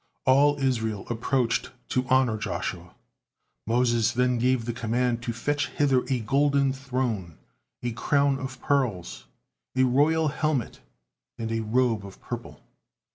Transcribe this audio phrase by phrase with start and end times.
[0.25, 2.95] All Israel approached to honor Joshua.
[3.67, 7.37] Moses then gave the command to fetch hither a golden throne,
[7.83, 9.27] a crown of pearls,
[9.75, 10.79] a royal helmet,
[11.37, 12.61] and a robe of purple.